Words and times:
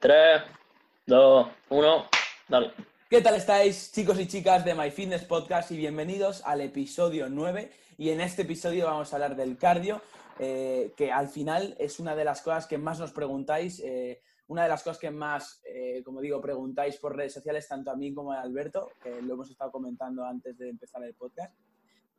3, 0.00 0.40
2, 1.08 1.48
1, 1.68 2.04
dale. 2.48 2.72
¿Qué 3.10 3.20
tal 3.20 3.34
estáis, 3.34 3.92
chicos 3.92 4.18
y 4.18 4.26
chicas 4.26 4.64
de 4.64 4.74
My 4.74 4.90
Fitness 4.90 5.24
Podcast? 5.24 5.70
Y 5.72 5.76
bienvenidos 5.76 6.42
al 6.46 6.62
episodio 6.62 7.28
9. 7.28 7.70
Y 7.98 8.08
en 8.08 8.22
este 8.22 8.42
episodio 8.42 8.86
vamos 8.86 9.12
a 9.12 9.16
hablar 9.16 9.36
del 9.36 9.58
cardio, 9.58 10.00
eh, 10.38 10.94
que 10.96 11.12
al 11.12 11.28
final 11.28 11.76
es 11.78 12.00
una 12.00 12.16
de 12.16 12.24
las 12.24 12.40
cosas 12.40 12.66
que 12.66 12.78
más 12.78 12.98
nos 12.98 13.12
preguntáis, 13.12 13.78
eh, 13.80 14.22
una 14.46 14.62
de 14.62 14.70
las 14.70 14.82
cosas 14.82 14.96
que 14.96 15.10
más, 15.10 15.60
eh, 15.66 16.02
como 16.02 16.22
digo, 16.22 16.40
preguntáis 16.40 16.96
por 16.96 17.14
redes 17.14 17.34
sociales, 17.34 17.68
tanto 17.68 17.90
a 17.90 17.96
mí 17.96 18.14
como 18.14 18.32
a 18.32 18.40
Alberto, 18.40 18.92
que 19.02 19.20
lo 19.20 19.34
hemos 19.34 19.50
estado 19.50 19.70
comentando 19.70 20.24
antes 20.24 20.56
de 20.56 20.70
empezar 20.70 21.04
el 21.04 21.14
podcast. 21.14 21.54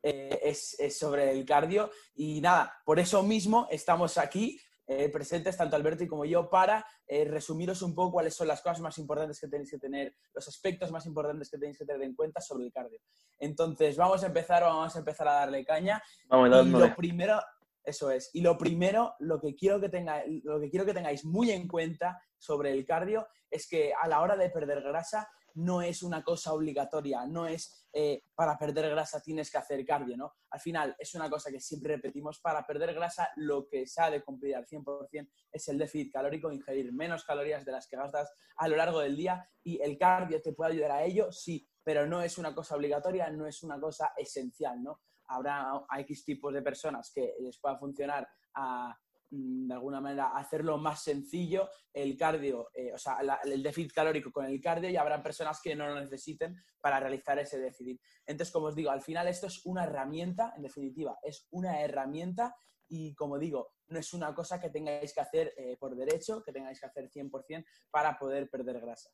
Es 0.03 0.77
sobre 0.97 1.31
el 1.31 1.45
cardio 1.45 1.89
y 2.13 2.41
nada, 2.41 2.79
por 2.85 2.99
eso 2.99 3.23
mismo 3.23 3.67
estamos 3.71 4.19
aquí 4.19 4.59
eh, 4.93 5.07
presentes, 5.07 5.55
tanto 5.55 5.77
Alberto 5.77 6.03
y 6.03 6.07
como 6.07 6.25
yo, 6.25 6.49
para 6.49 6.85
eh, 7.07 7.23
resumiros 7.23 7.81
un 7.81 7.95
poco 7.95 8.11
cuáles 8.11 8.35
son 8.35 8.49
las 8.49 8.61
cosas 8.61 8.81
más 8.81 8.97
importantes 8.97 9.39
que 9.39 9.47
tenéis 9.47 9.71
que 9.71 9.77
tener, 9.77 10.13
los 10.33 10.45
aspectos 10.49 10.91
más 10.91 11.05
importantes 11.05 11.49
que 11.49 11.57
tenéis 11.57 11.77
que 11.77 11.85
tener 11.85 12.01
en 12.01 12.13
cuenta 12.13 12.41
sobre 12.41 12.65
el 12.65 12.73
cardio. 12.73 12.99
Entonces, 13.39 13.95
vamos 13.95 14.21
a 14.23 14.27
empezar, 14.27 14.63
vamos 14.63 14.93
a 14.93 14.99
empezar 14.99 15.29
a 15.29 15.33
darle 15.33 15.63
caña. 15.63 16.03
Vamos 16.27 16.67
y 16.67 16.69
lo 16.69 16.95
primero, 16.95 17.39
eso 17.83 18.11
es, 18.11 18.29
y 18.33 18.41
lo 18.41 18.57
primero, 18.57 19.15
lo 19.19 19.39
que, 19.39 19.55
quiero 19.55 19.79
que 19.79 19.89
tengáis, 19.89 20.43
lo 20.43 20.59
que 20.59 20.69
quiero 20.69 20.85
que 20.85 20.93
tengáis 20.93 21.25
muy 21.25 21.51
en 21.51 21.67
cuenta 21.67 22.21
sobre 22.37 22.71
el 22.71 22.85
cardio 22.85 23.27
es 23.49 23.67
que 23.67 23.93
a 23.99 24.07
la 24.07 24.21
hora 24.21 24.35
de 24.35 24.49
perder 24.49 24.81
grasa, 24.81 25.27
no 25.55 25.81
es 25.81 26.03
una 26.03 26.23
cosa 26.23 26.53
obligatoria, 26.53 27.25
no 27.25 27.45
es 27.45 27.89
eh, 27.93 28.23
para 28.35 28.57
perder 28.57 28.89
grasa 28.89 29.21
tienes 29.21 29.51
que 29.51 29.57
hacer 29.57 29.85
cardio, 29.85 30.15
¿no? 30.15 30.33
Al 30.49 30.59
final 30.61 30.95
es 30.97 31.13
una 31.13 31.29
cosa 31.29 31.51
que 31.51 31.59
siempre 31.59 31.95
repetimos, 31.95 32.39
para 32.39 32.65
perder 32.65 32.93
grasa 32.93 33.29
lo 33.35 33.67
que 33.67 33.85
se 33.85 34.01
ha 34.01 34.09
de 34.09 34.23
cumplir 34.23 34.55
al 34.55 34.65
100% 34.65 35.29
es 35.51 35.67
el 35.67 35.77
déficit 35.77 36.13
calórico, 36.13 36.51
ingerir 36.51 36.93
menos 36.93 37.25
calorías 37.25 37.65
de 37.65 37.73
las 37.73 37.87
que 37.87 37.97
gastas 37.97 38.33
a 38.55 38.67
lo 38.67 38.77
largo 38.77 39.01
del 39.01 39.17
día 39.17 39.45
y 39.63 39.81
el 39.81 39.97
cardio 39.97 40.41
te 40.41 40.53
puede 40.53 40.71
ayudar 40.71 40.91
a 40.91 41.03
ello, 41.03 41.31
sí, 41.31 41.67
pero 41.83 42.07
no 42.07 42.21
es 42.21 42.37
una 42.37 42.55
cosa 42.55 42.75
obligatoria, 42.75 43.29
no 43.29 43.45
es 43.45 43.61
una 43.63 43.79
cosa 43.79 44.13
esencial, 44.17 44.81
¿no? 44.81 45.01
Habrá 45.33 45.85
X 45.99 46.25
tipos 46.25 46.53
de 46.53 46.61
personas 46.61 47.11
que 47.13 47.35
les 47.39 47.59
pueda 47.59 47.77
funcionar 47.77 48.27
a 48.55 48.95
Mm, 49.31 49.67
de 49.67 49.73
alguna 49.73 50.01
manera 50.01 50.31
hacerlo 50.35 50.77
más 50.77 51.03
sencillo 51.03 51.69
el 51.93 52.17
cardio, 52.17 52.69
eh, 52.73 52.91
o 52.93 52.97
sea, 52.97 53.19
el 53.45 53.63
déficit 53.63 53.93
calórico 53.93 54.29
con 54.29 54.45
el 54.45 54.59
cardio 54.59 54.89
y 54.89 54.97
habrá 54.97 55.23
personas 55.23 55.61
que 55.63 55.73
no 55.73 55.87
lo 55.87 55.99
necesiten 56.01 56.57
para 56.81 56.99
realizar 56.99 57.39
ese 57.39 57.57
déficit. 57.57 58.01
Entonces, 58.25 58.51
como 58.51 58.67
os 58.67 58.75
digo, 58.75 58.91
al 58.91 59.01
final 59.01 59.27
esto 59.29 59.47
es 59.47 59.65
una 59.65 59.85
herramienta, 59.85 60.53
en 60.57 60.63
definitiva, 60.63 61.17
es 61.23 61.47
una 61.51 61.81
herramienta 61.81 62.53
y 62.89 63.15
como 63.15 63.39
digo, 63.39 63.71
no 63.87 63.99
es 63.99 64.13
una 64.13 64.35
cosa 64.35 64.59
que 64.59 64.69
tengáis 64.69 65.13
que 65.13 65.21
hacer 65.21 65.53
eh, 65.55 65.77
por 65.79 65.95
derecho, 65.95 66.43
que 66.43 66.51
tengáis 66.51 66.81
que 66.81 66.87
hacer 66.87 67.09
100% 67.09 67.65
para 67.89 68.17
poder 68.17 68.49
perder 68.49 68.81
grasa. 68.81 69.11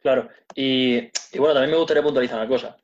Claro, 0.00 0.28
y, 0.54 1.10
bueno, 1.38 1.54
también 1.54 1.70
me 1.70 1.76
gustaría 1.76 2.02
puntualizar 2.02 2.38
una 2.38 2.48
cosa. 2.48 2.76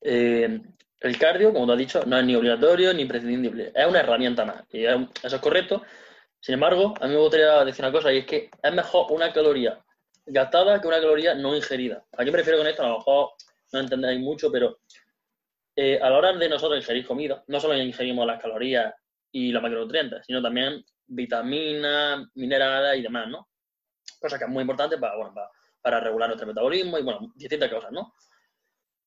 Eh, 0.00 0.60
el 1.00 1.18
cardio, 1.18 1.52
como 1.52 1.66
te 1.66 1.72
has 1.72 1.78
dicho, 1.78 2.02
no 2.06 2.18
es 2.18 2.24
ni 2.24 2.34
obligatorio 2.34 2.92
ni 2.94 3.02
imprescindible, 3.02 3.72
es 3.74 3.86
una 3.86 4.00
herramienta 4.00 4.44
más. 4.44 4.64
Y 4.72 4.84
eso 4.84 5.08
es 5.22 5.34
correcto, 5.38 5.82
sin 6.40 6.54
embargo, 6.54 6.94
a 7.00 7.06
mí 7.06 7.14
me 7.14 7.20
gustaría 7.20 7.64
decir 7.64 7.84
una 7.84 7.92
cosa, 7.92 8.12
y 8.12 8.18
es 8.18 8.26
que 8.26 8.50
es 8.62 8.72
mejor 8.74 9.10
una 9.10 9.32
caloría 9.32 9.82
gastada 10.26 10.80
que 10.80 10.88
una 10.88 11.00
caloría 11.00 11.34
no 11.34 11.56
ingerida. 11.56 12.04
¿A 12.16 12.24
qué 12.24 12.30
me 12.30 12.38
refiero 12.38 12.58
con 12.58 12.66
esto? 12.66 12.82
A 12.82 12.88
lo 12.88 12.98
mejor 12.98 13.30
no 13.72 13.80
entenderéis 13.80 14.20
mucho, 14.20 14.50
pero 14.50 14.78
eh, 15.76 15.98
a 16.00 16.10
la 16.10 16.18
hora 16.18 16.32
de 16.32 16.48
nosotros 16.48 16.78
ingerir 16.78 17.06
comida, 17.06 17.42
no 17.48 17.60
solo 17.60 17.76
ingerimos 17.76 18.26
las 18.26 18.40
calorías 18.40 18.94
y 19.32 19.52
los 19.52 19.62
macronutrientes, 19.62 20.24
sino 20.26 20.40
también 20.42 20.84
vitaminas, 21.06 22.26
minerales 22.34 22.98
y 22.98 23.02
demás, 23.02 23.28
¿no? 23.28 23.48
Cosa 24.20 24.38
que 24.38 24.44
es 24.44 24.50
muy 24.50 24.62
importante 24.62 24.96
para, 24.98 25.16
bueno, 25.16 25.34
para, 25.34 25.50
para 25.80 26.00
regular 26.00 26.28
nuestro 26.28 26.46
metabolismo 26.46 26.98
y, 26.98 27.02
bueno, 27.02 27.32
distintas 27.34 27.70
cosas, 27.70 27.90
¿no? 27.90 28.14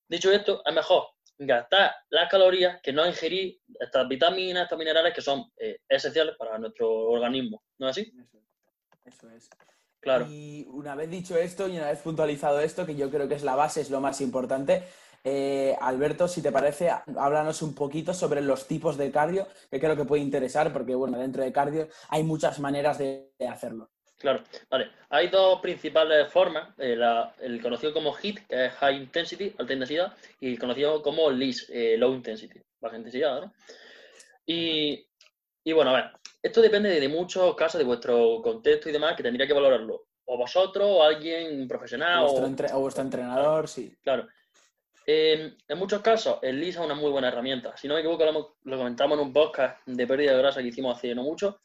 Dicho 0.08 0.32
esto, 0.32 0.62
es 0.64 0.74
mejor 0.74 1.04
gastar 1.38 1.92
las 2.10 2.28
calorías 2.30 2.80
que 2.82 2.92
no 2.92 3.06
ingerir 3.06 3.60
estas 3.78 4.08
vitaminas, 4.08 4.64
estos 4.64 4.78
minerales 4.78 5.14
que 5.14 5.20
son 5.20 5.44
eh, 5.56 5.78
esenciales 5.88 6.34
para 6.36 6.58
nuestro 6.58 6.90
organismo. 7.10 7.62
¿No 7.78 7.88
es 7.88 7.98
así? 7.98 8.12
Eso, 9.04 9.30
es. 9.30 9.48
Claro. 10.00 10.26
Y 10.28 10.66
una 10.70 10.94
vez 10.94 11.10
dicho 11.10 11.36
esto 11.36 11.68
y 11.68 11.76
una 11.76 11.90
vez 11.90 12.00
puntualizado 12.00 12.60
esto, 12.60 12.86
que 12.86 12.96
yo 12.96 13.10
creo 13.10 13.28
que 13.28 13.34
es 13.34 13.42
la 13.42 13.54
base, 13.54 13.80
es 13.80 13.90
lo 13.90 14.00
más 14.00 14.20
importante, 14.20 14.84
eh, 15.24 15.76
Alberto, 15.80 16.28
si 16.28 16.40
te 16.40 16.52
parece, 16.52 16.90
háblanos 16.90 17.62
un 17.62 17.74
poquito 17.74 18.14
sobre 18.14 18.40
los 18.40 18.66
tipos 18.66 18.96
de 18.96 19.10
cardio, 19.10 19.46
que 19.70 19.80
creo 19.80 19.96
que 19.96 20.04
puede 20.04 20.22
interesar, 20.22 20.72
porque 20.72 20.94
bueno, 20.94 21.18
dentro 21.18 21.42
de 21.42 21.52
cardio 21.52 21.88
hay 22.08 22.22
muchas 22.22 22.60
maneras 22.60 22.98
de 22.98 23.32
hacerlo. 23.48 23.90
Claro, 24.18 24.42
vale. 24.68 24.90
Hay 25.10 25.28
dos 25.28 25.60
principales 25.60 26.30
formas, 26.30 26.70
eh, 26.78 26.98
el 27.40 27.62
conocido 27.62 27.92
como 27.92 28.12
HIT, 28.12 28.48
que 28.48 28.66
es 28.66 28.72
High 28.72 28.96
Intensity, 28.96 29.54
alta 29.56 29.72
intensidad, 29.72 30.12
y 30.40 30.52
el 30.52 30.58
conocido 30.58 31.00
como 31.02 31.30
LIS, 31.30 31.70
eh, 31.70 31.96
Low 31.96 32.14
Intensity, 32.14 32.60
baja 32.80 32.96
intensidad, 32.96 33.42
¿no? 33.42 33.52
Y, 34.44 35.06
bueno, 35.72 35.90
a 35.90 35.94
ver, 35.94 36.10
esto 36.42 36.60
depende 36.60 36.98
de, 36.98 37.08
muchos 37.08 37.54
casos, 37.54 37.78
de 37.78 37.84
vuestro 37.84 38.42
contexto 38.42 38.88
y 38.88 38.92
demás, 38.92 39.14
que 39.14 39.22
tendría 39.22 39.46
que 39.46 39.52
valorarlo 39.52 40.06
o 40.24 40.36
vosotros 40.36 40.86
o 40.90 41.02
alguien 41.02 41.68
profesional. 41.68 42.24
O 42.24 42.40
vuestro, 42.40 43.02
entrenador, 43.02 43.68
sí. 43.68 43.94
Claro. 44.02 44.26
en 45.06 45.56
muchos 45.76 46.02
casos, 46.02 46.38
el 46.42 46.60
LIS 46.60 46.76
es 46.76 46.80
una 46.80 46.94
muy 46.94 47.10
buena 47.10 47.28
herramienta. 47.28 47.76
Si 47.76 47.86
no 47.86 47.94
me 47.94 48.00
equivoco, 48.00 48.24
lo, 48.64 48.78
comentamos 48.78 49.18
en 49.18 49.26
un 49.26 49.32
podcast 49.32 49.86
de 49.86 50.06
pérdida 50.06 50.32
de 50.32 50.38
grasa 50.38 50.60
que 50.60 50.68
hicimos 50.68 50.96
hace 50.96 51.14
no 51.14 51.22
mucho. 51.22 51.60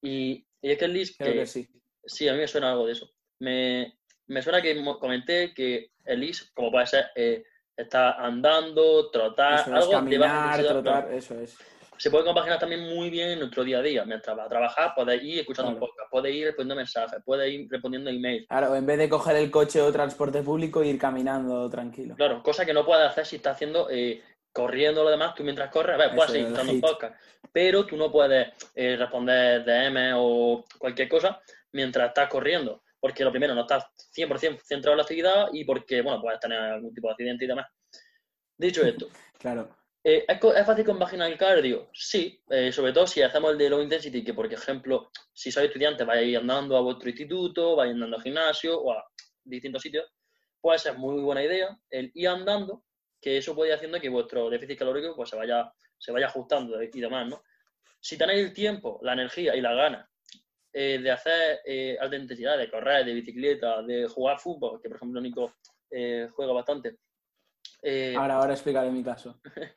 Y, 0.00 0.46
es 0.62 0.78
que 0.78 0.84
el 0.86 0.92
LIS... 0.92 1.16
Creo 1.16 1.34
que 1.34 1.46
sí 1.46 1.68
Sí, 2.04 2.28
a 2.28 2.32
mí 2.32 2.38
me 2.38 2.48
suena 2.48 2.70
algo 2.70 2.86
de 2.86 2.92
eso. 2.92 3.10
Me, 3.40 3.96
suena 4.42 4.60
que 4.60 4.82
comenté 4.98 5.52
que 5.54 5.92
el 6.04 6.22
IS, 6.22 6.52
como 6.54 6.70
puede 6.70 6.86
ser, 6.86 7.06
eh, 7.14 7.42
está 7.76 8.12
andando, 8.12 9.10
trotar, 9.10 9.68
algo 9.72 9.90
caminar, 9.90 10.62
trotar, 10.62 11.12
eso 11.12 11.38
es. 11.40 11.56
Se 12.00 12.10
puede 12.10 12.24
compaginar 12.24 12.58
también 12.58 12.88
muy 12.88 13.10
bien 13.10 13.28
en 13.28 13.40
nuestro 13.40 13.62
día 13.62 13.78
a 13.78 13.82
día. 13.82 14.06
Mientras 14.06 14.34
vas 14.34 14.46
a 14.46 14.48
trabajar, 14.48 14.92
puedes 14.96 15.22
ir 15.22 15.40
escuchando 15.40 15.72
un 15.72 15.78
podcast, 15.78 16.10
puedes 16.10 16.34
ir 16.34 16.46
respondiendo 16.46 16.76
mensajes, 16.76 17.20
puedes 17.22 17.52
ir 17.52 17.68
respondiendo 17.70 18.08
emails. 18.08 18.46
Claro, 18.48 18.74
en 18.74 18.86
vez 18.86 18.96
de 18.96 19.10
coger 19.10 19.36
el 19.36 19.50
coche 19.50 19.82
o 19.82 19.92
transporte 19.92 20.42
público, 20.42 20.82
ir 20.82 20.98
caminando 20.98 21.68
tranquilo. 21.68 22.14
Claro, 22.16 22.42
cosa 22.42 22.64
que 22.64 22.72
no 22.72 22.86
puedes 22.86 23.06
hacer 23.06 23.26
si 23.26 23.36
estás 23.36 23.56
haciendo 23.56 23.90
eh, 23.90 24.22
corriendo 24.52 25.04
lo 25.04 25.10
demás, 25.10 25.34
tú 25.34 25.44
mientras 25.44 25.70
corres, 25.70 25.94
a 25.94 25.98
ver, 25.98 26.14
puedes 26.14 26.32
seguir 26.32 26.46
escuchando 26.46 26.72
un 26.72 26.80
podcast, 26.80 27.20
pero 27.52 27.86
tú 27.86 27.96
no 27.96 28.10
puedes 28.10 28.48
eh, 28.74 28.96
responder 28.96 29.64
DM 29.64 30.14
o 30.16 30.64
cualquier 30.78 31.08
cosa 31.08 31.40
mientras 31.72 32.08
estás 32.08 32.28
corriendo. 32.28 32.82
Porque 32.98 33.24
lo 33.24 33.30
primero, 33.30 33.54
no 33.54 33.62
estás 33.62 33.86
100% 34.14 34.60
centrado 34.62 34.92
en 34.92 34.98
la 34.98 35.02
actividad 35.04 35.48
y 35.52 35.64
porque, 35.64 36.02
bueno, 36.02 36.20
puedes 36.20 36.38
tener 36.38 36.58
algún 36.58 36.92
tipo 36.92 37.08
de 37.08 37.12
accidente 37.12 37.44
y 37.44 37.48
demás. 37.48 37.66
Dicho 38.58 38.82
esto. 38.82 39.08
claro. 39.38 39.74
Eh, 40.02 40.24
¿es, 40.26 40.66
fácil 40.66 40.84
compaginar 40.84 41.30
el 41.30 41.36
cardio? 41.36 41.90
Sí, 41.92 42.42
eh, 42.48 42.72
sobre 42.72 42.92
todo 42.92 43.06
si 43.06 43.20
hacemos 43.20 43.52
el 43.52 43.58
de 43.58 43.68
low 43.68 43.82
intensity, 43.82 44.24
que 44.24 44.32
por 44.32 44.50
ejemplo, 44.50 45.10
si 45.32 45.52
sois 45.52 45.66
estudiantes, 45.66 46.06
vais 46.06 46.36
andando 46.36 46.76
a 46.76 46.80
vuestro 46.80 47.10
instituto, 47.10 47.76
vais 47.76 47.92
andando 47.92 48.16
al 48.16 48.22
gimnasio 48.22 48.80
o 48.80 48.92
a 48.92 49.04
distintos 49.44 49.82
sitios, 49.82 50.06
puede 50.60 50.78
ser 50.78 50.96
muy 50.96 51.20
buena 51.22 51.44
idea 51.44 51.78
el 51.90 52.10
ir 52.14 52.28
andando, 52.28 52.82
que 53.20 53.38
eso 53.38 53.54
puede 53.54 53.70
ir 53.70 53.76
haciendo 53.76 54.00
que 54.00 54.08
vuestro 54.08 54.48
déficit 54.48 54.78
calórico 54.78 55.14
pues, 55.14 55.30
se, 55.30 55.36
vaya, 55.36 55.72
se 55.98 56.12
vaya 56.12 56.26
ajustando 56.26 56.82
y 56.82 57.00
demás, 57.00 57.28
¿no? 57.28 57.42
Si 58.00 58.16
tenéis 58.16 58.40
el 58.40 58.52
tiempo, 58.52 58.98
la 59.02 59.12
energía 59.12 59.54
y 59.54 59.60
las 59.60 59.76
ganas 59.76 60.08
eh, 60.72 61.00
de 61.02 61.10
hacer 61.10 61.60
eh, 61.64 61.98
alta 62.00 62.16
intensidad, 62.16 62.56
de 62.56 62.70
correr, 62.70 63.04
de 63.04 63.12
bicicleta, 63.12 63.82
de 63.82 64.06
jugar 64.06 64.38
fútbol, 64.38 64.80
que 64.80 64.88
por 64.88 64.96
ejemplo 64.96 65.20
Nico 65.20 65.54
eh, 65.90 66.28
juega 66.32 66.52
bastante. 66.52 66.96
ahora, 68.16 68.36
ahora 68.36 68.52
explicaré 68.54 68.90
mi 68.90 69.02
caso. 69.02 69.40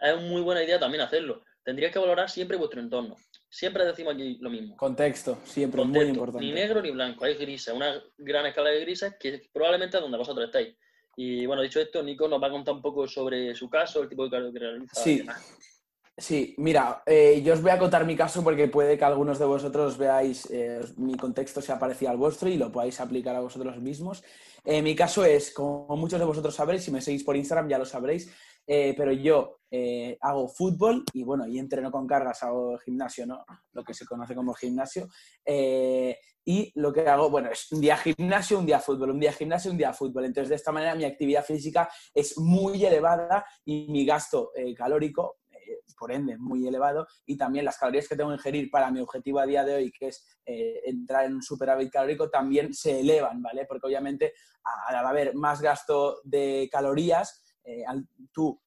es 0.00 0.20
muy 0.20 0.42
buena 0.42 0.62
idea 0.62 0.78
también 0.78 1.02
hacerlo. 1.02 1.42
Tendrías 1.62 1.92
que 1.92 1.98
valorar 1.98 2.28
siempre 2.28 2.58
vuestro 2.58 2.80
entorno. 2.80 3.16
Siempre 3.48 3.86
decimos 3.86 4.14
aquí 4.14 4.36
lo 4.40 4.50
mismo. 4.50 4.76
Contexto, 4.76 5.38
siempre, 5.44 5.82
muy 5.84 6.06
importante. 6.06 6.44
Ni 6.44 6.52
negro 6.52 6.82
ni 6.82 6.90
blanco, 6.90 7.24
hay 7.24 7.34
grises, 7.36 7.72
una 7.72 8.02
gran 8.18 8.44
escala 8.44 8.70
de 8.70 8.80
grises 8.80 9.16
que 9.18 9.48
probablemente 9.52 9.96
es 9.96 10.02
donde 10.02 10.18
vosotros 10.18 10.46
estáis. 10.46 10.76
Y 11.16 11.46
bueno, 11.46 11.62
dicho 11.62 11.80
esto, 11.80 12.02
Nico 12.02 12.28
nos 12.28 12.42
va 12.42 12.48
a 12.48 12.50
contar 12.50 12.74
un 12.74 12.82
poco 12.82 13.06
sobre 13.06 13.54
su 13.54 13.68
caso, 13.68 14.02
el 14.02 14.08
tipo 14.08 14.24
de 14.24 14.30
cargo 14.30 14.52
que 14.52 14.58
realiza. 14.58 14.94
Sí. 14.94 15.24
Sí, 16.16 16.54
mira, 16.58 17.02
eh, 17.06 17.42
yo 17.44 17.54
os 17.54 17.62
voy 17.62 17.72
a 17.72 17.78
contar 17.78 18.06
mi 18.06 18.14
caso 18.14 18.44
porque 18.44 18.68
puede 18.68 18.96
que 18.96 19.04
algunos 19.04 19.36
de 19.40 19.46
vosotros 19.46 19.98
veáis 19.98 20.48
eh, 20.48 20.80
mi 20.96 21.16
contexto 21.16 21.60
sea 21.60 21.76
parecido 21.76 22.12
al 22.12 22.16
vuestro 22.16 22.48
y 22.48 22.56
lo 22.56 22.70
podáis 22.70 23.00
aplicar 23.00 23.34
a 23.34 23.40
vosotros 23.40 23.80
mismos. 23.80 24.22
Eh, 24.64 24.80
mi 24.80 24.94
caso 24.94 25.24
es, 25.24 25.50
como 25.50 25.96
muchos 25.96 26.20
de 26.20 26.24
vosotros 26.24 26.54
sabréis, 26.54 26.84
si 26.84 26.92
me 26.92 27.00
seguís 27.00 27.24
por 27.24 27.36
Instagram 27.36 27.68
ya 27.68 27.78
lo 27.78 27.84
sabréis, 27.84 28.32
pero 28.66 29.12
yo 29.12 29.58
hago 30.20 30.48
fútbol 30.48 31.04
y 31.12 31.24
bueno, 31.24 31.46
y 31.48 31.58
entreno 31.58 31.90
con 31.90 32.06
cargas, 32.06 32.42
hago 32.44 32.78
gimnasio, 32.78 33.26
¿no? 33.26 33.44
Lo 33.72 33.82
que 33.82 33.92
se 33.92 34.06
conoce 34.06 34.34
como 34.34 34.54
gimnasio. 34.54 35.08
y 36.46 36.70
lo 36.74 36.92
que 36.92 37.08
hago, 37.08 37.30
bueno, 37.30 37.50
es 37.50 37.72
un 37.72 37.80
día 37.80 37.96
gimnasio, 37.96 38.58
un 38.58 38.66
día 38.66 38.78
fútbol, 38.78 39.10
un 39.10 39.20
día 39.20 39.32
gimnasio, 39.32 39.70
un 39.70 39.78
día 39.78 39.92
fútbol. 39.92 40.26
Entonces, 40.26 40.50
de 40.50 40.56
esta 40.56 40.72
manera 40.72 40.94
mi 40.94 41.04
actividad 41.04 41.44
física 41.44 41.88
es 42.12 42.38
muy 42.38 42.84
elevada 42.84 43.44
y 43.64 43.88
mi 43.90 44.04
gasto 44.04 44.52
calórico 44.76 45.38
eh, 45.66 45.80
por 45.98 46.12
ende 46.12 46.36
muy 46.36 46.66
elevado, 46.66 47.06
y 47.24 47.36
también 47.36 47.64
las 47.64 47.78
calorías 47.78 48.08
que 48.08 48.16
tengo 48.16 48.30
que 48.30 48.36
ingerir 48.36 48.70
para 48.70 48.90
mi 48.90 49.00
objetivo 49.00 49.38
a 49.38 49.46
día 49.46 49.64
de 49.64 49.76
hoy, 49.76 49.92
que 49.92 50.08
es 50.08 50.38
eh, 50.44 50.80
entrar 50.84 51.24
en 51.24 51.34
un 51.34 51.42
superávit 51.42 51.90
calórico, 51.90 52.28
también 52.28 52.74
se 52.74 53.00
elevan, 53.00 53.40
¿vale? 53.40 53.64
Porque 53.66 53.86
obviamente 53.86 54.34
al 54.86 55.06
haber 55.06 55.34
más 55.34 55.60
gasto 55.60 56.20
de 56.24 56.68
calorías, 56.72 57.43
al 57.86 58.06
tú 58.32 58.60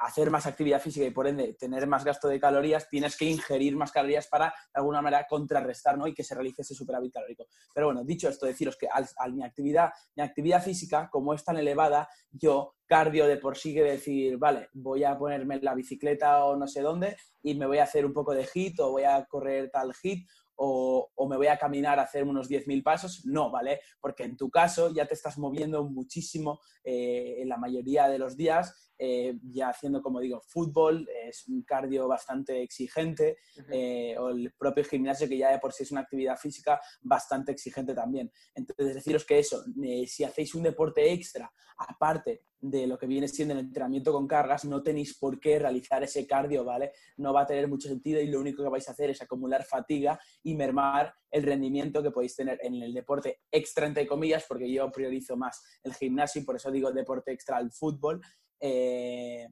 hacer 0.00 0.30
más 0.30 0.46
actividad 0.46 0.80
física 0.80 1.06
y 1.06 1.10
por 1.10 1.26
ende 1.26 1.54
tener 1.54 1.86
más 1.86 2.04
gasto 2.04 2.28
de 2.28 2.40
calorías, 2.40 2.88
tienes 2.88 3.16
que 3.16 3.26
ingerir 3.26 3.76
más 3.76 3.92
calorías 3.92 4.26
para 4.26 4.46
de 4.46 4.52
alguna 4.80 5.02
manera 5.02 5.26
contrarrestar 5.28 5.98
¿no? 5.98 6.06
y 6.06 6.14
que 6.14 6.24
se 6.24 6.34
realice 6.34 6.62
ese 6.62 6.74
superávit 6.74 7.12
calórico. 7.12 7.46
Pero 7.74 7.88
bueno, 7.88 8.04
dicho 8.04 8.28
esto, 8.28 8.46
deciros 8.46 8.76
que 8.76 8.88
al, 8.88 9.34
mi, 9.34 9.44
actividad, 9.44 9.90
mi 10.16 10.22
actividad 10.22 10.62
física, 10.62 11.08
como 11.10 11.34
es 11.34 11.44
tan 11.44 11.56
elevada, 11.58 12.08
yo 12.30 12.74
cardio 12.86 13.26
de 13.26 13.36
por 13.36 13.56
sí 13.56 13.74
que 13.74 13.82
decir, 13.82 14.38
vale, 14.38 14.68
voy 14.72 15.04
a 15.04 15.16
ponerme 15.16 15.56
en 15.56 15.64
la 15.64 15.74
bicicleta 15.74 16.44
o 16.44 16.56
no 16.56 16.66
sé 16.66 16.80
dónde 16.80 17.16
y 17.42 17.54
me 17.54 17.66
voy 17.66 17.78
a 17.78 17.84
hacer 17.84 18.04
un 18.04 18.12
poco 18.12 18.34
de 18.34 18.46
hit 18.46 18.80
o 18.80 18.90
voy 18.90 19.04
a 19.04 19.24
correr 19.26 19.70
tal 19.70 19.94
hit 19.94 20.26
o, 20.62 21.26
me 21.28 21.36
voy 21.36 21.46
a 21.46 21.56
caminar 21.56 21.98
a 21.98 22.02
hacer 22.02 22.24
unos 22.24 22.50
10.000 22.50 22.82
pasos, 22.82 23.24
no, 23.24 23.50
¿vale? 23.50 23.80
Porque 24.00 24.24
en 24.24 24.36
tu 24.36 24.50
caso 24.50 24.92
ya 24.92 25.06
te 25.06 25.14
estás 25.14 25.38
moviendo 25.38 25.84
muchísimo 25.84 26.60
eh, 26.84 27.36
en 27.38 27.48
la 27.48 27.56
mayoría 27.56 28.08
de 28.08 28.18
los 28.18 28.36
días 28.36 28.92
eh, 28.98 29.38
ya 29.42 29.70
haciendo, 29.70 30.02
como 30.02 30.20
digo, 30.20 30.42
fútbol, 30.46 31.08
es 31.24 31.48
un 31.48 31.62
cardio 31.62 32.06
bastante 32.06 32.62
exigente, 32.62 33.38
eh, 33.72 34.14
o 34.18 34.28
el 34.28 34.52
propio 34.58 34.84
gimnasio, 34.84 35.26
que 35.26 35.38
ya 35.38 35.50
de 35.50 35.58
por 35.58 35.72
sí 35.72 35.84
es 35.84 35.92
una 35.92 36.02
actividad 36.02 36.36
física 36.36 36.78
bastante 37.00 37.52
exigente 37.52 37.94
también. 37.94 38.30
Entonces, 38.54 38.94
deciros 38.96 39.24
que 39.24 39.38
eso, 39.38 39.64
si 40.06 40.24
hacéis 40.24 40.54
un 40.54 40.64
deporte 40.64 41.10
extra, 41.10 41.50
aparte 41.78 42.42
de 42.60 42.86
lo 42.86 42.98
que 42.98 43.06
viene 43.06 43.26
siendo 43.26 43.54
el 43.54 43.60
entrenamiento 43.60 44.12
con 44.12 44.26
cargas, 44.26 44.64
no 44.64 44.82
tenéis 44.82 45.16
por 45.18 45.40
qué 45.40 45.58
realizar 45.58 46.02
ese 46.02 46.26
cardio, 46.26 46.64
¿vale? 46.64 46.92
No 47.16 47.32
va 47.32 47.42
a 47.42 47.46
tener 47.46 47.68
mucho 47.68 47.88
sentido 47.88 48.20
y 48.20 48.26
lo 48.26 48.40
único 48.40 48.62
que 48.62 48.68
vais 48.68 48.88
a 48.88 48.92
hacer 48.92 49.10
es 49.10 49.22
acumular 49.22 49.64
fatiga 49.64 50.20
y 50.42 50.54
mermar 50.54 51.14
el 51.30 51.42
rendimiento 51.42 52.02
que 52.02 52.10
podéis 52.10 52.36
tener 52.36 52.58
en 52.62 52.74
el 52.82 52.92
deporte 52.92 53.40
extra, 53.50 53.86
entre 53.86 54.06
comillas, 54.06 54.44
porque 54.46 54.70
yo 54.70 54.90
priorizo 54.90 55.36
más 55.36 55.62
el 55.82 55.94
gimnasio 55.94 56.42
y 56.42 56.44
por 56.44 56.56
eso 56.56 56.70
digo 56.70 56.92
deporte 56.92 57.32
extra 57.32 57.56
al 57.56 57.72
fútbol 57.72 58.20
eh, 58.60 59.48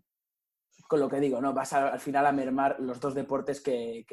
con 0.87 1.01
lo 1.01 1.09
que 1.09 1.21
digo, 1.21 1.41
¿no? 1.41 1.53
Vas 1.53 1.73
al 1.75 2.01
final 2.01 2.27
a 2.27 2.33
mermar 2.33 2.77
los 2.81 2.99
dos 2.99 3.15
deportes 3.15 3.61
que, 3.61 4.05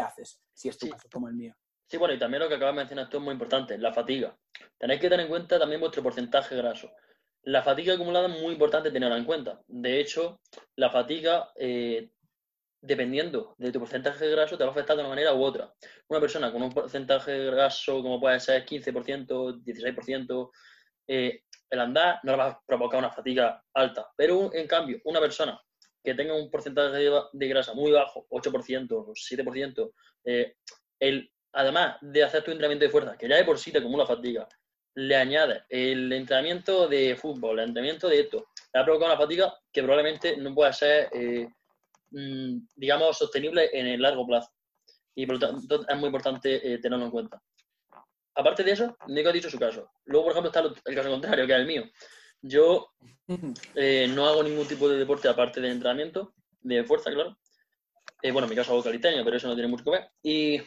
haces, 0.00 0.42
si 0.52 0.68
es 0.68 0.78
tu 0.78 0.88
caso, 0.88 1.08
como 1.10 1.28
el 1.28 1.34
mío. 1.34 1.54
Sí, 1.86 1.96
bueno, 1.96 2.14
y 2.14 2.18
también 2.18 2.42
lo 2.42 2.48
que 2.48 2.54
acabas 2.54 2.74
de 2.74 2.80
mencionar 2.80 3.08
tú 3.08 3.18
es 3.18 3.22
muy 3.22 3.32
importante, 3.32 3.76
la 3.78 3.92
fatiga. 3.92 4.36
Tenéis 4.78 5.00
que 5.00 5.08
tener 5.08 5.24
en 5.24 5.30
cuenta 5.30 5.58
también 5.58 5.80
vuestro 5.80 6.02
porcentaje 6.02 6.56
graso. 6.56 6.90
La 7.44 7.62
fatiga 7.62 7.94
acumulada 7.94 8.28
es 8.28 8.40
muy 8.40 8.52
importante 8.52 8.90
tenerla 8.90 9.16
en 9.16 9.24
cuenta. 9.24 9.60
De 9.66 10.00
hecho, 10.00 10.40
la 10.76 10.90
fatiga, 10.90 11.52
eh, 11.56 12.10
dependiendo 12.80 13.56
de 13.58 13.72
tu 13.72 13.80
porcentaje 13.80 14.28
graso, 14.28 14.56
te 14.56 14.62
va 14.62 14.70
a 14.70 14.72
afectar 14.72 14.96
de 14.96 15.02
una 15.02 15.08
manera 15.08 15.34
u 15.34 15.42
otra. 15.42 15.72
Una 16.08 16.20
persona 16.20 16.52
con 16.52 16.62
un 16.62 16.72
porcentaje 16.72 17.46
graso 17.46 18.00
como 18.00 18.20
puede 18.20 18.38
ser 18.38 18.64
15%, 18.64 19.60
16%, 19.64 20.50
eh, 21.08 21.42
el 21.70 21.80
andar 21.80 22.20
no 22.22 22.32
le 22.32 22.38
va 22.38 22.46
a 22.46 22.62
provocar 22.64 23.00
una 23.00 23.10
fatiga 23.10 23.62
alta. 23.74 24.08
Pero 24.16 24.54
en 24.54 24.68
cambio, 24.68 25.00
una 25.04 25.18
persona 25.20 25.60
que 26.04 26.14
tenga 26.14 26.34
un 26.34 26.50
porcentaje 26.50 27.10
de 27.32 27.48
grasa 27.48 27.74
muy 27.74 27.90
bajo, 27.90 28.26
8%, 28.30 29.12
7%, 29.14 29.92
eh, 30.24 30.54
el, 31.00 31.32
además 31.52 31.96
de 32.00 32.22
hacer 32.22 32.44
tu 32.44 32.50
entrenamiento 32.50 32.84
de 32.84 32.90
fuerza, 32.90 33.16
que 33.16 33.28
ya 33.28 33.36
de 33.36 33.44
por 33.44 33.58
sí 33.58 33.72
te 33.72 33.78
acumula 33.78 34.06
fatiga, 34.06 34.46
le 34.94 35.16
añades 35.16 35.62
el 35.68 36.12
entrenamiento 36.12 36.88
de 36.88 37.16
fútbol, 37.16 37.58
el 37.58 37.68
entrenamiento 37.68 38.08
de 38.08 38.20
esto, 38.20 38.48
le 38.72 38.78
va 38.78 38.82
a 38.82 38.84
provocar 38.84 39.08
una 39.08 39.18
fatiga 39.18 39.54
que 39.72 39.82
probablemente 39.82 40.36
no 40.36 40.54
pueda 40.54 40.72
ser, 40.72 41.08
eh, 41.12 41.48
mm, 42.10 42.66
digamos, 42.76 43.16
sostenible 43.16 43.70
en 43.72 43.86
el 43.86 44.02
largo 44.02 44.26
plazo. 44.26 44.50
Y 45.14 45.26
por 45.26 45.36
lo 45.36 45.40
tanto 45.40 45.86
es 45.88 45.96
muy 45.96 46.06
importante 46.06 46.74
eh, 46.74 46.78
tenerlo 46.78 47.06
en 47.06 47.10
cuenta. 47.10 47.42
Aparte 48.34 48.64
de 48.64 48.72
eso, 48.72 48.96
Nico 49.08 49.28
ha 49.28 49.32
dicho 49.32 49.50
su 49.50 49.58
caso. 49.58 49.90
Luego, 50.06 50.24
por 50.24 50.32
ejemplo, 50.32 50.50
está 50.50 50.90
el 50.90 50.96
caso 50.96 51.10
contrario, 51.10 51.46
que 51.46 51.52
es 51.52 51.58
el 51.58 51.66
mío. 51.66 51.84
Yo 52.40 52.92
eh, 53.74 54.08
no 54.08 54.26
hago 54.26 54.42
ningún 54.42 54.66
tipo 54.66 54.88
de 54.88 54.98
deporte 54.98 55.28
aparte 55.28 55.60
de 55.60 55.70
entrenamiento, 55.70 56.34
de 56.60 56.82
fuerza, 56.84 57.10
claro. 57.12 57.38
Bueno, 58.22 58.44
en 58.44 58.50
mi 58.50 58.56
caso 58.56 58.72
hago 58.72 58.82
calistenia, 58.82 59.24
pero 59.24 59.36
eso 59.36 59.48
no 59.48 59.54
tiene 59.54 59.68
mucho 59.68 59.84
que 59.84 59.90
ver. 59.90 60.10
Y, 60.22 60.60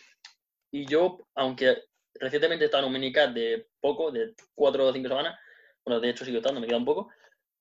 yo, 0.71 1.27
aunque 1.35 1.83
recientemente 2.19 2.65
he 2.65 2.67
estado 2.67 2.83
en 2.83 2.87
un 2.87 2.93
minicat 2.93 3.31
de 3.31 3.67
poco, 3.79 4.11
de 4.11 4.33
cuatro 4.53 4.87
o 4.87 4.93
cinco 4.93 5.09
semanas, 5.09 5.37
bueno, 5.83 5.99
de 5.99 6.09
hecho 6.09 6.25
sigo 6.25 6.37
estando, 6.37 6.59
me 6.59 6.67
queda 6.67 6.77
un 6.77 6.85
poco, 6.85 7.09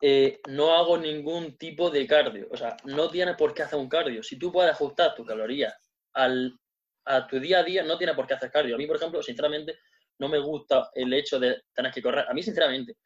eh, 0.01 0.41
no 0.49 0.75
hago 0.75 0.99
ningún 0.99 1.57
tipo 1.57 1.91
de 1.91 2.07
cardio. 2.07 2.49
O 2.51 2.57
sea, 2.57 2.77
no 2.85 3.09
tienes 3.11 3.37
por 3.37 3.55
qué 3.55 3.63
hacer 3.63 3.79
un 3.79 3.89
cardio. 3.89 4.23
Si 4.23 4.39
tú 4.39 4.53
puedes 4.53 4.73
ajustar 4.73 5.15
tu 5.15 5.25
caloría 5.25 5.75
al, 6.13 6.59
a 7.07 7.27
tu 7.27 7.39
día 7.41 7.61
a 7.61 7.63
día, 7.63 7.83
no 7.83 7.97
tienes 7.97 8.17
por 8.17 8.27
qué 8.27 8.35
hacer 8.35 8.51
cardio. 8.51 8.75
A 8.75 8.79
mí, 8.79 8.87
por 8.87 8.97
ejemplo, 8.97 9.23
sinceramente, 9.23 9.79
no 10.19 10.29
me 10.29 10.39
gusta 10.39 10.91
el 10.95 11.13
hecho 11.13 11.39
de 11.39 11.63
tener 11.75 11.93
que 11.93 12.03
correr. 12.03 12.27
A 12.29 12.35
mí, 12.35 12.43
sinceramente. 12.43 12.97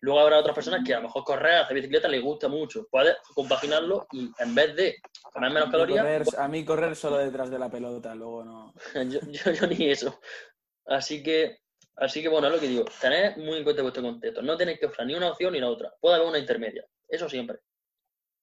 Luego 0.00 0.18
habrá 0.18 0.38
otras 0.38 0.54
personas 0.54 0.82
que 0.84 0.92
a 0.92 0.96
lo 0.96 1.04
mejor 1.04 1.22
correr, 1.22 1.54
hacer 1.54 1.76
bicicleta 1.76 2.08
les 2.08 2.20
gusta 2.20 2.48
mucho. 2.48 2.88
Puedes 2.90 3.16
compaginarlo 3.34 4.08
y 4.10 4.32
en 4.36 4.52
vez 4.52 4.74
de 4.74 4.96
comer 5.32 5.52
menos 5.52 5.70
calorías. 5.70 6.36
a 6.36 6.48
mí 6.48 6.64
correr 6.64 6.96
solo 6.96 7.18
detrás 7.18 7.50
de 7.50 7.58
la 7.60 7.70
pelota, 7.70 8.12
luego 8.12 8.44
no. 8.44 8.74
yo, 9.08 9.66
ni 9.68 9.90
eso. 9.90 10.20
Así 10.86 11.22
que, 11.22 11.58
así 11.96 12.22
que 12.22 12.28
bueno, 12.28 12.48
es 12.48 12.54
lo 12.54 12.60
que 12.60 12.68
digo. 12.68 12.84
Tened 13.00 13.36
muy 13.36 13.58
en 13.58 13.64
cuenta 13.64 13.82
vuestro 13.82 14.02
contexto. 14.02 14.42
No 14.42 14.56
tenéis 14.56 14.78
que 14.78 14.86
ofrecer 14.86 15.06
ni 15.06 15.14
una 15.14 15.30
opción 15.30 15.52
ni 15.52 15.60
la 15.60 15.68
otra. 15.68 15.94
Puede 16.00 16.16
haber 16.16 16.28
una 16.28 16.38
intermedia. 16.38 16.86
Eso 17.08 17.28
siempre. 17.28 17.60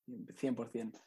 100%. 0.08 1.02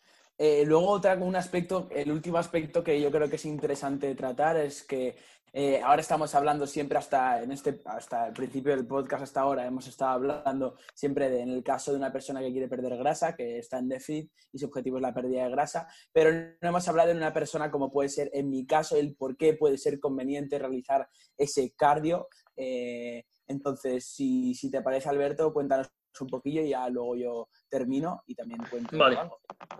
Eh, 0.44 0.65
luego, 0.67 0.89
otra, 0.89 1.15
un 1.15 1.37
aspecto, 1.37 1.87
el 1.93 2.11
último 2.11 2.37
aspecto 2.37 2.83
que 2.83 3.00
yo 3.00 3.12
creo 3.12 3.31
que 3.31 3.37
es 3.37 3.44
interesante 3.44 4.12
tratar 4.17 4.56
es 4.56 4.83
que 4.83 5.15
eh, 5.53 5.81
ahora 5.81 6.00
estamos 6.00 6.35
hablando 6.35 6.67
siempre 6.67 6.99
hasta 6.99 7.44
en 7.44 7.53
este 7.53 7.81
hasta 7.85 8.27
el 8.27 8.33
principio 8.33 8.75
del 8.75 8.85
podcast 8.85 9.23
hasta 9.23 9.41
ahora 9.41 9.65
hemos 9.65 9.87
estado 9.87 10.11
hablando 10.11 10.75
siempre 10.94 11.31
de 11.31 11.43
en 11.43 11.50
el 11.50 11.62
caso 11.62 11.93
de 11.93 11.99
una 11.99 12.11
persona 12.11 12.41
que 12.41 12.50
quiere 12.50 12.67
perder 12.67 12.97
grasa 12.97 13.37
que 13.37 13.59
está 13.59 13.79
en 13.79 13.89
déficit 13.89 14.33
y 14.50 14.59
su 14.59 14.67
objetivo 14.67 14.97
es 14.97 15.03
la 15.03 15.15
pérdida 15.15 15.44
de 15.44 15.50
grasa 15.50 15.87
pero 16.11 16.33
no 16.61 16.69
hemos 16.69 16.89
hablado 16.89 17.11
de 17.11 17.17
una 17.17 17.33
persona 17.33 17.71
como 17.71 17.93
puede 17.93 18.09
ser 18.09 18.29
en 18.33 18.50
mi 18.50 18.67
caso 18.67 18.97
el 18.97 19.15
por 19.15 19.37
qué 19.37 19.55
puede 19.55 19.79
ser 19.79 20.00
conveniente 20.00 20.59
realizar 20.59 21.09
ese 21.39 21.73
cardio. 21.77 22.27
Eh, 22.56 23.27
entonces 23.47 24.06
si, 24.06 24.55
si 24.55 24.73
te 24.73 24.83
parece 24.83 25.09
Alberto 25.09 25.53
cuéntanos 25.53 25.89
un 26.20 26.29
poquillo 26.29 26.62
y 26.62 26.70
ya 26.70 26.88
luego 26.88 27.17
yo 27.17 27.49
termino 27.69 28.23
y 28.26 28.35
también 28.35 28.61
cuento 28.70 28.97
vale. 28.97 29.19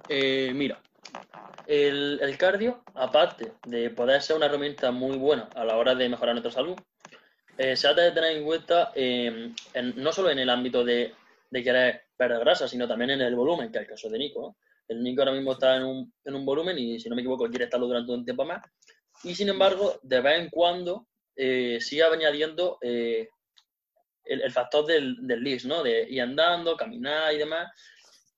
Eh, 0.09 0.53
mira, 0.55 0.81
el, 1.67 2.37
cardio, 2.39 2.83
aparte 2.95 3.53
de 3.67 3.91
poder 3.91 4.23
ser 4.23 4.37
una 4.37 4.47
herramienta 4.47 4.91
muy 4.91 5.17
buena 5.17 5.49
a 5.55 5.65
la 5.65 5.77
hora 5.77 5.95
de 5.95 6.09
mejorar 6.09 6.35
nuestra 6.35 6.53
salud, 6.53 6.77
eh, 7.59 7.77
se 7.77 7.89
ha 7.89 7.95
de 7.95 8.11
tener 8.13 8.37
en 8.37 8.45
cuenta 8.45 8.93
em, 8.95 9.55
no 9.97 10.13
solo 10.13 10.31
en 10.31 10.39
el 10.39 10.51
ámbito 10.51 10.85
de, 10.85 11.15
de, 11.51 11.63
querer 11.63 12.03
perder 12.17 12.41
grasa, 12.41 12.67
sino 12.67 12.89
también 12.89 13.11
en 13.11 13.21
el 13.21 13.35
volumen, 13.35 13.71
que 13.71 13.79
es 13.79 13.83
el 13.83 13.91
caso 13.91 14.09
de 14.09 14.19
Nico. 14.19 14.57
El 14.89 15.03
Nico 15.03 15.23
ahora 15.23 15.33
mismo 15.33 15.53
está 15.53 15.77
en 15.77 15.85
un, 15.85 16.15
en 16.25 16.35
un, 16.35 16.45
volumen 16.45 16.79
y, 16.79 16.99
si 16.99 17.09
no 17.09 17.15
me 17.15 17.23
equivoco, 17.23 17.49
quiere 17.49 17.67
estarlo 17.67 17.87
durante 17.87 18.13
un 18.13 18.25
tiempo 18.25 18.45
más. 18.45 18.63
Y 19.23 19.35
sin 19.35 19.49
embargo, 19.49 19.99
de 20.03 20.21
vez 20.21 20.41
en 20.41 20.51
cuando 20.51 21.07
eh, 21.37 21.79
sigue 21.81 22.03
añadiendo 22.03 22.79
el, 24.25 24.53
factor 24.53 24.87
del, 24.87 25.17
del 25.27 25.43
list, 25.43 25.67
¿no? 25.67 25.83
De 25.83 26.07
ir 26.09 26.23
andando, 26.23 26.77
caminar 26.77 27.33
y 27.35 27.39
demás. 27.39 27.71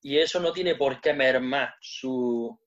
Y 0.02 0.18
eso 0.18 0.40
no 0.40 0.52
tiene 0.52 0.74
por 0.74 1.00
qué 1.00 1.14
mermar 1.14 1.74
su, 1.80 2.58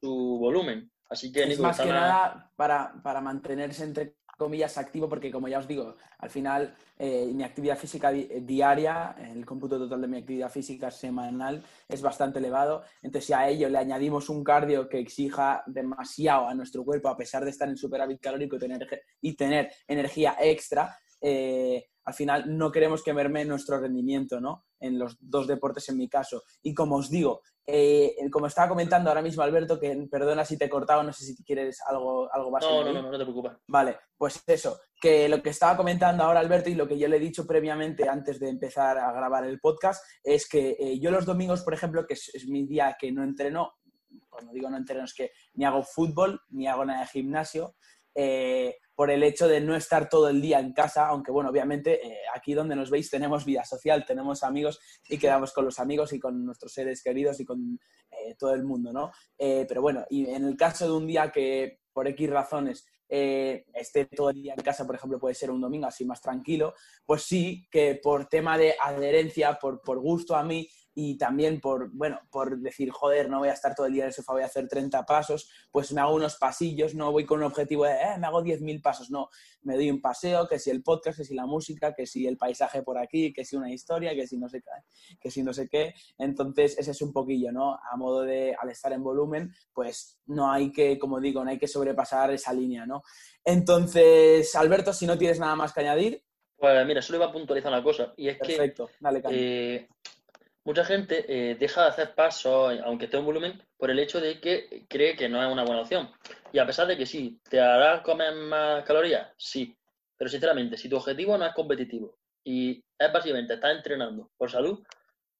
su 0.00 0.38
volumen. 0.40 0.90
Así 1.08 1.32
que 1.32 1.42
es 1.42 1.58
más 1.58 1.80
que 1.80 1.88
nada 1.88 2.50
para, 2.54 2.94
para, 3.02 3.20
mantenerse 3.20 3.82
entre 3.82 4.14
comillas 4.38 4.78
activo, 4.78 5.08
porque 5.08 5.30
como 5.30 5.48
ya 5.48 5.58
os 5.58 5.68
digo, 5.68 5.96
al 6.18 6.30
final 6.30 6.74
eh, 6.98 7.30
mi 7.34 7.42
actividad 7.42 7.76
física 7.76 8.10
diaria, 8.10 9.14
el 9.18 9.44
cómputo 9.44 9.76
total 9.76 10.00
de 10.00 10.08
mi 10.08 10.18
actividad 10.18 10.50
física 10.50 10.90
semanal 10.90 11.62
es 11.88 12.00
bastante 12.00 12.38
elevado. 12.38 12.84
Entonces, 13.02 13.26
si 13.26 13.32
a 13.34 13.48
ello 13.48 13.68
le 13.68 13.78
añadimos 13.78 14.30
un 14.30 14.42
cardio 14.42 14.88
que 14.88 14.98
exija 14.98 15.62
demasiado 15.66 16.48
a 16.48 16.54
nuestro 16.54 16.84
cuerpo, 16.84 17.08
a 17.08 17.16
pesar 17.16 17.44
de 17.44 17.50
estar 17.50 17.68
en 17.68 17.76
superávit 17.76 18.20
calórico 18.20 18.56
y 18.56 18.58
tener, 18.60 19.02
y 19.20 19.34
tener 19.34 19.72
energía 19.86 20.36
extra, 20.40 20.96
eh, 21.20 21.89
al 22.04 22.14
final 22.14 22.56
no 22.56 22.72
queremos 22.72 23.02
que 23.02 23.12
merme 23.12 23.44
nuestro 23.44 23.78
rendimiento, 23.78 24.40
¿no? 24.40 24.64
En 24.78 24.98
los 24.98 25.16
dos 25.20 25.46
deportes 25.46 25.88
en 25.88 25.98
mi 25.98 26.08
caso. 26.08 26.42
Y 26.62 26.74
como 26.74 26.96
os 26.96 27.10
digo, 27.10 27.42
eh, 27.66 28.16
como 28.32 28.46
estaba 28.46 28.68
comentando 28.68 29.10
ahora 29.10 29.22
mismo 29.22 29.42
Alberto, 29.42 29.78
que 29.78 30.08
perdona 30.10 30.44
si 30.44 30.56
te 30.58 30.64
he 30.64 30.70
cortado, 30.70 31.02
no 31.02 31.12
sé 31.12 31.24
si 31.24 31.44
quieres 31.44 31.78
algo, 31.86 32.32
algo 32.32 32.50
más. 32.50 32.64
No, 32.64 32.84
no, 32.84 32.92
no, 32.92 33.02
no 33.02 33.18
te 33.18 33.24
preocupes. 33.24 33.52
Vale, 33.68 33.98
pues 34.16 34.42
eso, 34.46 34.80
que 35.00 35.28
lo 35.28 35.42
que 35.42 35.50
estaba 35.50 35.76
comentando 35.76 36.22
ahora 36.22 36.40
Alberto 36.40 36.68
y 36.68 36.74
lo 36.74 36.86
que 36.86 36.98
yo 36.98 37.08
le 37.08 37.16
he 37.16 37.20
dicho 37.20 37.46
previamente 37.46 38.08
antes 38.08 38.38
de 38.38 38.50
empezar 38.50 38.98
a 38.98 39.12
grabar 39.12 39.44
el 39.46 39.58
podcast 39.58 40.04
es 40.22 40.48
que 40.48 40.76
eh, 40.78 41.00
yo 41.00 41.10
los 41.10 41.24
domingos, 41.24 41.62
por 41.62 41.74
ejemplo, 41.74 42.06
que 42.06 42.14
es, 42.14 42.46
mi 42.46 42.66
día 42.66 42.96
que 42.98 43.10
no 43.10 43.22
entreno, 43.22 43.72
cuando 44.28 44.52
digo 44.52 44.68
no 44.68 44.76
entreno 44.76 45.04
es 45.04 45.14
que 45.14 45.30
ni 45.54 45.64
hago 45.64 45.82
fútbol 45.82 46.40
ni 46.50 46.66
hago 46.66 46.84
nada 46.84 47.00
de 47.00 47.06
gimnasio, 47.06 47.76
eh, 48.14 48.76
por 48.94 49.10
el 49.10 49.22
hecho 49.22 49.48
de 49.48 49.60
no 49.60 49.74
estar 49.74 50.08
todo 50.08 50.28
el 50.28 50.42
día 50.42 50.58
en 50.58 50.72
casa, 50.72 51.06
aunque 51.06 51.32
bueno, 51.32 51.50
obviamente 51.50 52.06
eh, 52.06 52.18
aquí 52.34 52.52
donde 52.52 52.76
nos 52.76 52.90
veis 52.90 53.08
tenemos 53.08 53.44
vida 53.44 53.64
social, 53.64 54.04
tenemos 54.06 54.42
amigos 54.42 54.78
y 55.08 55.18
quedamos 55.18 55.52
con 55.52 55.64
los 55.64 55.78
amigos 55.78 56.12
y 56.12 56.20
con 56.20 56.44
nuestros 56.44 56.72
seres 56.72 57.02
queridos 57.02 57.40
y 57.40 57.44
con 57.44 57.78
eh, 58.10 58.34
todo 58.38 58.52
el 58.52 58.64
mundo, 58.64 58.92
¿no? 58.92 59.10
pero 59.38 59.80
bueno, 59.80 60.04
y 60.10 60.28
en 60.28 60.44
el 60.44 60.56
caso 60.56 60.84
de 60.86 60.92
un 60.92 61.06
día 61.06 61.30
que 61.30 61.80
por 61.92 62.06
X 62.08 62.28
razones 62.28 62.86
esté 63.08 64.04
todo 64.04 64.30
el 64.30 64.42
día 64.42 64.54
en 64.56 64.62
casa, 64.62 64.86
por 64.86 64.94
ejemplo, 64.94 65.18
puede 65.18 65.34
ser 65.34 65.50
un 65.50 65.60
domingo 65.60 65.86
así 65.86 66.04
más 66.04 66.20
tranquilo, 66.20 66.74
pues 67.06 67.22
sí 67.22 67.66
que 67.70 67.98
por 68.02 68.26
tema 68.26 68.58
de 68.58 68.74
adherencia, 68.80 69.58
por, 69.58 69.80
por 69.80 69.98
gusto 69.98 70.36
a 70.36 70.44
mí, 70.44 70.68
y 70.94 71.16
también 71.16 71.60
por, 71.60 71.90
bueno, 71.92 72.20
por 72.30 72.58
decir, 72.58 72.90
joder, 72.90 73.28
no 73.28 73.38
voy 73.38 73.48
a 73.48 73.52
estar 73.52 73.74
todo 73.74 73.86
el 73.86 73.92
día 73.92 74.04
en 74.04 74.08
el 74.08 74.12
sofá, 74.12 74.32
voy 74.32 74.42
a 74.42 74.46
hacer 74.46 74.68
30 74.68 75.04
pasos, 75.06 75.50
pues 75.70 75.92
me 75.92 76.00
hago 76.00 76.14
unos 76.14 76.36
pasillos, 76.36 76.94
no 76.94 77.12
voy 77.12 77.24
con 77.24 77.38
un 77.38 77.44
objetivo 77.44 77.84
de, 77.84 77.92
eh, 77.92 78.18
me 78.18 78.26
hago 78.26 78.42
10.000 78.42 78.82
pasos, 78.82 79.10
no, 79.10 79.28
me 79.62 79.76
doy 79.76 79.90
un 79.90 80.00
paseo, 80.00 80.48
que 80.48 80.58
si 80.58 80.70
el 80.70 80.82
podcast, 80.82 81.18
que 81.18 81.24
si 81.24 81.34
la 81.34 81.46
música, 81.46 81.94
que 81.94 82.06
si 82.06 82.26
el 82.26 82.36
paisaje 82.36 82.82
por 82.82 82.98
aquí, 82.98 83.32
que 83.32 83.44
si 83.44 83.56
una 83.56 83.72
historia, 83.72 84.14
que 84.14 84.26
si 84.26 84.36
no 84.36 84.48
sé 84.48 84.62
qué, 84.62 85.16
que 85.20 85.30
si 85.30 85.42
no 85.42 85.52
sé 85.52 85.68
qué, 85.68 85.94
entonces 86.18 86.76
ese 86.78 86.90
es 86.90 87.02
un 87.02 87.12
poquillo, 87.12 87.52
¿no? 87.52 87.74
A 87.74 87.96
modo 87.96 88.22
de, 88.22 88.56
al 88.60 88.70
estar 88.70 88.92
en 88.92 89.02
volumen, 89.02 89.54
pues 89.72 90.20
no 90.26 90.50
hay 90.50 90.72
que, 90.72 90.98
como 90.98 91.20
digo, 91.20 91.44
no 91.44 91.50
hay 91.50 91.58
que 91.58 91.68
sobrepasar 91.68 92.32
esa 92.32 92.52
línea, 92.52 92.86
¿no? 92.86 93.02
Entonces, 93.44 94.54
Alberto, 94.56 94.92
si 94.92 95.06
no 95.06 95.16
tienes 95.16 95.38
nada 95.38 95.54
más 95.56 95.72
que 95.72 95.80
añadir. 95.80 96.24
Pues 96.56 96.86
mira, 96.86 97.00
solo 97.00 97.18
iba 97.18 97.26
a 97.26 97.32
puntualizar 97.32 97.72
una 97.72 97.82
cosa, 97.82 98.12
y 98.16 98.28
es 98.28 98.36
Perfecto. 98.36 98.86
que... 98.86 98.92
Dale, 99.00 99.22
eh, 99.30 99.88
mucha 100.64 100.84
gente 100.84 101.24
eh, 101.28 101.56
deja 101.56 101.82
de 101.82 101.88
hacer 101.88 102.14
pasos, 102.14 102.78
aunque 102.84 103.06
esté 103.06 103.16
en 103.16 103.24
volumen, 103.24 103.62
por 103.76 103.90
el 103.90 103.98
hecho 103.98 104.20
de 104.20 104.40
que 104.40 104.86
cree 104.88 105.16
que 105.16 105.28
no 105.28 105.42
es 105.42 105.50
una 105.50 105.64
buena 105.64 105.82
opción. 105.82 106.10
Y 106.52 106.58
a 106.58 106.66
pesar 106.66 106.86
de 106.86 106.96
que 106.96 107.06
sí, 107.06 107.40
¿te 107.48 107.60
hará 107.60 108.02
comer 108.02 108.34
más 108.34 108.84
calorías? 108.84 109.32
Sí. 109.36 109.76
Pero 110.16 110.30
sinceramente, 110.30 110.76
si 110.76 110.88
tu 110.88 110.96
objetivo 110.96 111.38
no 111.38 111.46
es 111.46 111.54
competitivo 111.54 112.18
y 112.44 112.84
es 112.98 113.12
básicamente 113.12 113.54
estar 113.54 113.74
entrenando 113.74 114.30
por 114.36 114.50
salud, 114.50 114.82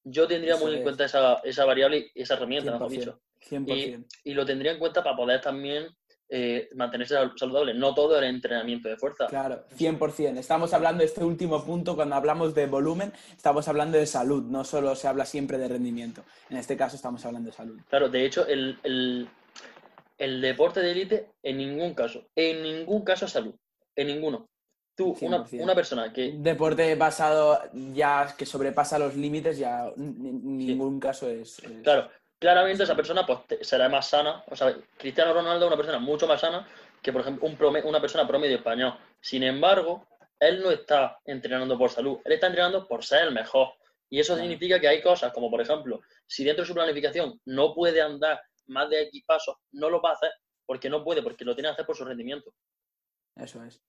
yo 0.03 0.27
tendría 0.27 0.57
muy 0.57 0.75
en 0.75 0.83
cuenta 0.83 1.05
esa, 1.05 1.41
esa 1.45 1.65
variable 1.67 2.11
y 2.15 2.23
esa 2.23 2.35
herramienta, 2.35 2.73
mejor 2.73 2.91
dicho. 2.91 3.21
Y, 3.51 3.97
y, 4.25 4.35
lo 4.35 4.45
tendría 4.45 4.73
en 4.73 4.79
cuenta 4.79 5.03
para 5.03 5.17
poder 5.17 5.41
también 5.41 5.89
eh, 6.33 6.69
mantenerse 6.77 7.17
saludable. 7.37 7.75
No 7.75 7.93
todo 7.93 8.17
el 8.17 8.25
entrenamiento 8.25 8.89
de 8.89 8.97
fuerza. 8.97 9.27
Claro, 9.27 9.65
100%. 9.77 10.39
Estamos 10.39 10.73
hablando 10.73 11.01
de 11.01 11.07
este 11.07 11.25
último 11.25 11.65
punto, 11.65 11.97
cuando 11.97 12.15
hablamos 12.15 12.55
de 12.55 12.67
volumen, 12.67 13.13
estamos 13.37 13.67
hablando 13.67 13.99
de 13.99 14.07
salud, 14.07 14.45
no 14.45 14.63
solo 14.63 14.95
se 14.95 15.09
habla 15.09 15.27
siempre 15.27 15.59
de 15.59 15.67
rendimiento. 15.67 16.23
En 16.49 16.57
este 16.57 16.77
caso 16.77 16.95
estamos 16.95 17.25
hablando 17.25 17.51
de 17.51 17.57
salud. 17.57 17.81
Claro, 17.89 18.09
de 18.09 18.25
hecho, 18.25 18.47
el, 18.47 18.79
el, 20.19 20.41
deporte 20.41 20.81
de 20.81 20.93
élite 20.93 21.31
en 21.43 21.59
ningún 21.59 21.95
caso, 21.95 22.25
en 22.37 22.63
ningún 22.63 23.03
caso 23.03 23.27
es 23.27 23.33
salud, 23.33 23.55
en 23.97 24.07
ninguno. 24.07 24.49
Tú, 24.95 25.17
una, 25.23 25.45
una, 25.53 25.75
persona 25.75 26.13
que... 26.13 26.33
Deporte 26.33 26.95
basado 26.95 27.59
ya 27.93 28.35
que 28.37 28.45
sobrepasa 28.47 28.99
los 28.99 29.17
límites, 29.17 29.59
ya 29.59 29.87
en 29.97 30.59
ningún 30.59 31.01
caso 31.01 31.29
es, 31.29 31.59
es... 31.61 31.83
Claro, 31.83 32.09
claramente 32.41 32.83
esa 32.83 32.97
persona 32.97 33.25
pues, 33.25 33.41
será 33.61 33.89
más 33.89 34.09
sana. 34.09 34.43
O 34.49 34.57
sea, 34.57 34.75
Cristiano 34.97 35.33
Ronaldo 35.33 35.67
es 35.67 35.69
una 35.69 35.77
persona 35.77 35.99
mucho 35.99 36.27
más 36.27 36.41
sana 36.41 36.67
que, 37.01 37.13
por 37.13 37.21
ejemplo, 37.21 37.47
un 37.47 37.87
una 37.87 38.01
persona 38.01 38.27
promedio 38.27 38.57
español. 38.57 38.99
Sin 39.21 39.43
embargo, 39.43 40.09
él 40.41 40.63
no 40.63 40.71
está 40.71 41.21
entrenando 41.25 41.79
por 41.79 41.91
salud, 41.91 42.19
él 42.25 42.33
está 42.33 42.47
entrenando 42.47 42.89
por 42.89 43.05
ser 43.05 43.29
el 43.29 43.33
mejor. 43.33 43.75
Y 44.09 44.19
eso 44.19 44.37
significa 44.37 44.81
que 44.81 44.89
hay 44.89 45.01
cosas 45.01 45.33
como, 45.33 45.51
por 45.51 45.61
ejemplo, 45.61 46.01
si 46.27 46.43
dentro 46.43 46.65
de 46.65 46.69
su 46.69 46.75
planificación 46.75 47.41
no 47.45 47.75
puede 47.75 48.01
andar 48.01 48.41
más 48.67 48.89
de 48.91 49.03
X 49.03 49.23
pasos, 49.25 49.57
no 49.73 49.89
lo 49.89 50.01
va 50.01 50.11
a 50.11 50.15
hacer 50.15 50.33
porque 50.67 50.89
no 50.89 51.05
puede, 51.05 51.23
porque 51.23 51.45
lo 51.45 51.55
tiene 51.55 51.69
que 51.69 51.75
hacer 51.75 51.87
por 51.87 51.97
su 51.97 52.05
rendimiento. 52.05 52.53
Eso 53.37 53.63
es. 53.65 53.81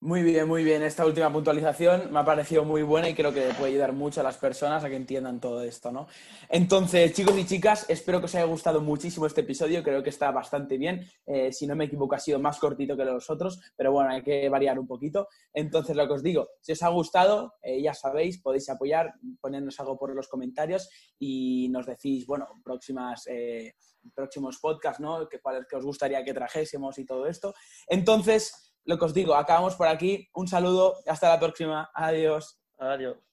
Muy 0.00 0.22
bien, 0.22 0.46
muy 0.46 0.62
bien. 0.62 0.82
Esta 0.82 1.06
última 1.06 1.32
puntualización 1.32 2.12
me 2.12 2.18
ha 2.18 2.24
parecido 2.24 2.66
muy 2.66 2.82
buena 2.82 3.08
y 3.08 3.14
creo 3.14 3.32
que 3.32 3.48
puede 3.58 3.72
ayudar 3.72 3.94
mucho 3.94 4.20
a 4.20 4.24
las 4.24 4.36
personas 4.36 4.84
a 4.84 4.90
que 4.90 4.96
entiendan 4.96 5.40
todo 5.40 5.62
esto, 5.62 5.90
¿no? 5.90 6.06
Entonces, 6.50 7.14
chicos 7.14 7.36
y 7.38 7.46
chicas, 7.46 7.86
espero 7.88 8.20
que 8.20 8.26
os 8.26 8.34
haya 8.34 8.44
gustado 8.44 8.82
muchísimo 8.82 9.26
este 9.26 9.40
episodio. 9.40 9.82
Creo 9.82 10.02
que 10.02 10.10
está 10.10 10.30
bastante 10.30 10.76
bien. 10.76 11.10
Eh, 11.24 11.50
si 11.50 11.66
no 11.66 11.74
me 11.74 11.86
equivoco, 11.86 12.14
ha 12.14 12.18
sido 12.18 12.38
más 12.38 12.58
cortito 12.58 12.94
que 12.94 13.06
los 13.06 13.30
otros, 13.30 13.58
pero 13.74 13.90
bueno, 13.90 14.10
hay 14.10 14.22
que 14.22 14.50
variar 14.50 14.78
un 14.78 14.86
poquito. 14.86 15.28
Entonces, 15.54 15.96
lo 15.96 16.06
que 16.06 16.12
os 16.12 16.22
digo, 16.22 16.50
si 16.60 16.72
os 16.72 16.82
ha 16.82 16.88
gustado, 16.88 17.54
eh, 17.62 17.80
ya 17.80 17.94
sabéis, 17.94 18.38
podéis 18.42 18.68
apoyar, 18.68 19.14
ponernos 19.40 19.80
algo 19.80 19.98
por 19.98 20.14
los 20.14 20.28
comentarios 20.28 20.90
y 21.18 21.70
nos 21.70 21.86
decís, 21.86 22.26
bueno, 22.26 22.46
próximas... 22.62 23.26
Eh, 23.28 23.74
próximos 24.14 24.58
podcasts, 24.58 25.00
¿no? 25.00 25.28
Que, 25.28 25.40
que 25.68 25.76
os 25.76 25.84
gustaría 25.84 26.22
que 26.22 26.32
trajésemos 26.32 26.96
y 27.00 27.04
todo 27.04 27.26
esto. 27.26 27.54
Entonces, 27.88 28.65
lo 28.86 28.98
que 28.98 29.04
os 29.04 29.14
digo, 29.14 29.34
acabamos 29.34 29.74
por 29.74 29.88
aquí. 29.88 30.28
Un 30.34 30.48
saludo, 30.48 30.94
hasta 31.06 31.28
la 31.28 31.38
próxima. 31.38 31.90
Adiós. 31.94 32.58
Adiós. 32.78 33.25